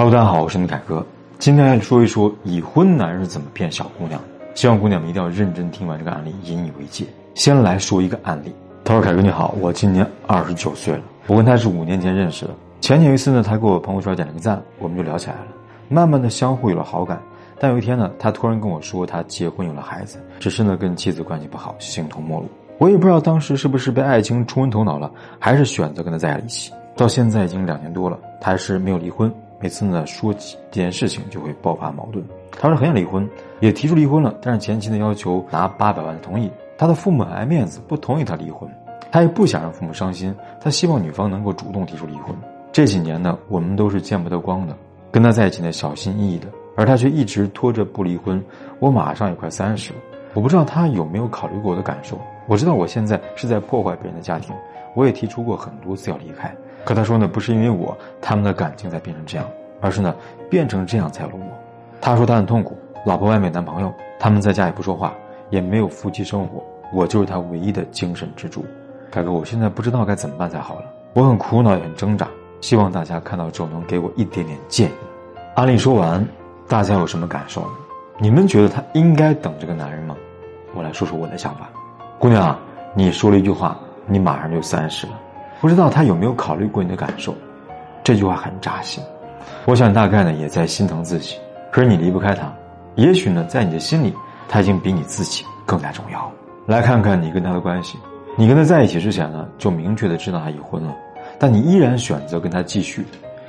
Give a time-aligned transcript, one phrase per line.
[0.00, 1.04] Hello，大家好，我是你凯哥。
[1.38, 4.18] 今天来说一说已婚男人怎么骗小姑娘。
[4.54, 7.04] 希望姑娘们一定要认真听完这个案例，引以为戒。
[7.34, 8.50] 先来说一个案例。
[8.82, 12.52] 他说：“凯哥你好，我今年二十九岁了，我跟他是五年前认识的。
[12.80, 15.48] 前年一次呢，他给我朋友圈点了个赞，我们就聊起来了，
[15.90, 17.20] 慢慢的相互有了好感。
[17.58, 22.48] 但有一天呢，他突然跟我说他结婚有了孩子，只是呢跟妻子关系不好，形同陌路。
[22.78, 26.72] 我也不知道当时是不是被爱情冲昏头脑了，还是选择跟他在一起。
[26.96, 29.30] 到现在已经两年多了，他还是没有离婚。
[29.60, 32.24] 每次呢说起这件事情，就会爆发矛盾。
[32.52, 33.28] 他说很想离婚，
[33.60, 36.50] 也提出离婚了，但是前妻呢要求拿八百万的同意。
[36.78, 38.68] 他的父母爱面子，不同意他离婚。
[39.12, 42.34] 他也不想让父母伤心，他希望女方能够主动提出离婚。
[42.72, 44.74] 这几年呢，我们都是见不得光的，
[45.10, 48.42] 跟他在一起呢小心翼翼的，而他却一直拖着不离婚。
[48.78, 49.98] 我马上也快三十了，
[50.32, 52.18] 我不知道他有没有考虑过我的感受。
[52.46, 54.54] 我知道我现在是在破坏别人的家庭，
[54.94, 56.54] 我也提出过很多次要离开。
[56.84, 59.46] 可他说呢，不是因为我，他们的感情才变成这样，
[59.80, 60.14] 而是呢，
[60.48, 61.58] 变成这样才有了我。
[62.00, 65.14] 他说他很痛苦，老婆外面男朋友，他们在家也不说话，
[65.50, 68.64] 也没有夫妻生活，我就是他唯一的精神支柱。
[69.10, 72.26] 凯哥，我现在不知道该怎么办才好了，我很苦恼也很挣扎，
[72.60, 74.92] 希望大家看到之后能给我一点点建议。
[75.56, 76.26] 阿丽说完，
[76.68, 77.68] 大家有什么感受呢？
[78.18, 80.16] 你们觉得他应该等这个男人吗？
[80.74, 81.68] 我来说说我的想法。
[82.18, 82.58] 姑娘，
[82.94, 85.12] 你说了一句话，你马上就三十了。
[85.60, 87.34] 不知道他有没有考虑过你的感受？
[88.02, 89.04] 这句话很扎心。
[89.66, 91.36] 我想大概呢也在心疼自己。
[91.70, 92.50] 可是你离不开他，
[92.94, 94.14] 也许呢在你的心里
[94.48, 96.32] 他已经比你自己更加重要。
[96.66, 97.98] 来看看你跟他的关系。
[98.38, 100.96] 你跟他在一起之前呢就明确的知道他已婚了，
[101.38, 103.04] 但你依然选择跟他继续，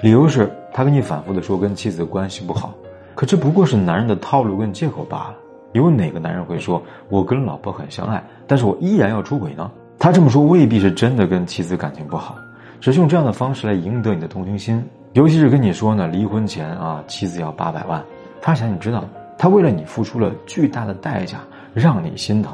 [0.00, 2.72] 理由是他跟你反复的说跟妻子的关系不好。
[3.16, 5.34] 可这不过是男人的套路跟借口罢了。
[5.72, 9.70] 有哪个男人会说我跟老婆很相爱，但是我依然要出轨呢？
[9.98, 12.36] 他这么说未必是真的跟妻子感情不好，
[12.80, 14.82] 只是用这样的方式来赢得你的同情心。
[15.14, 18.04] 尤其是跟你说呢，离婚前啊，妻子要八百万，
[18.42, 19.04] 他想你知道，
[19.38, 21.38] 他为了你付出了巨大的代价，
[21.72, 22.52] 让你心疼。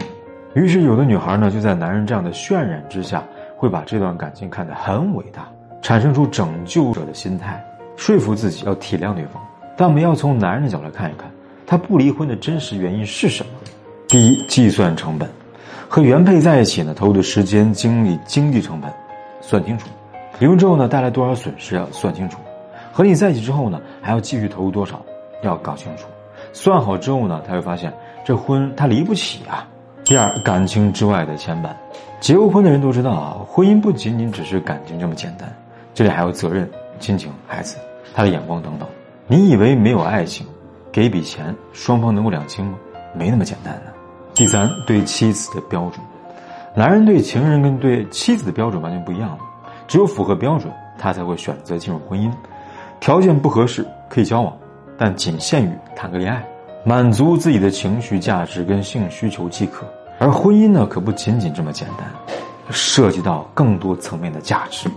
[0.55, 3.25] 于是有的女孩呢，就在男人这样的渲染之下，
[3.57, 5.49] 会把这段感情看得很伟大，
[5.83, 7.61] 产生出拯救者的心态，
[7.97, 9.43] 说服自己要体谅对方。
[9.77, 11.29] 但我们要从男人的角度来看一看，
[11.67, 13.51] 他不离婚的真实原因是什么？
[14.07, 15.29] 第一，计算成本。
[15.93, 18.91] 和原配在一起呢，投入的时间、精力、经济成本，
[19.43, 19.89] 算清楚；
[20.39, 22.39] 离婚之后呢，带来多少损失要算清楚；
[22.91, 25.03] 和你在一起之后呢，还要继续投入多少，
[25.43, 26.07] 要搞清楚。
[26.55, 27.93] 算好之后呢，他会发现
[28.25, 29.69] 这婚他离不起啊。
[30.03, 31.69] 第二，感情之外的牵绊，
[32.21, 35.55] 结过婚的人都知道啊，婚姻不仅仅只是感情这么简单，
[35.93, 36.67] 这里还有责任、
[37.01, 37.77] 亲情、孩子、
[38.15, 38.89] 他的眼光等等。
[39.27, 40.47] 你以为没有爱情，
[40.91, 42.79] 给一笔钱，双方能够两清吗？
[43.15, 43.92] 没那么简单的。
[44.35, 46.01] 第三，对妻子的标准，
[46.75, 49.37] 男人对情人跟对妻子的标准完全不一样
[49.87, 52.33] 只有符合标准，他才会选择进入婚姻。
[52.99, 54.57] 条件不合适可以交往，
[54.97, 56.43] 但仅限于谈个恋爱，
[56.83, 59.87] 满足自己的情绪价值跟性需求即可。
[60.19, 62.07] 而婚姻呢，可不仅仅这么简单，
[62.71, 64.89] 涉及到更多层面的价值，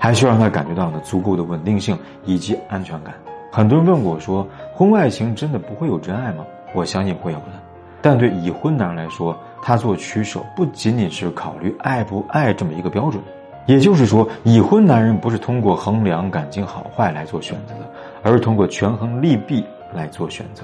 [0.00, 3.14] 还需要让他感觉到呢足够的稳定性以及安全感。
[3.52, 6.44] 很多人问过我说，婚外情真的不会有真爱吗？
[6.74, 7.69] 我相信会有的。
[8.02, 13.22] 但对已婚男人来说，他做取舍不仅仅是考虑爱不爱这么一个标准，
[13.66, 17.80] 也就是说，已婚男人不是通过衡量感情好坏来做选择的，
[18.22, 20.62] 而是通过权衡利弊来做选择。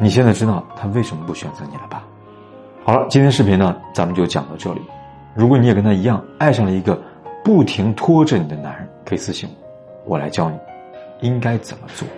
[0.00, 2.02] 你现在知道他为什么不选择你了吧？
[2.84, 4.80] 好了，今天视频呢，咱们就讲到这里。
[5.34, 6.98] 如果你也跟他一样爱上了一个
[7.44, 9.48] 不停拖着你的男人，可以私信
[10.04, 10.58] 我，我来教你
[11.20, 12.08] 应该怎么做。